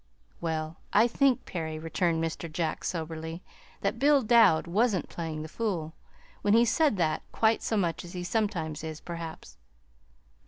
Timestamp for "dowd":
4.23-4.65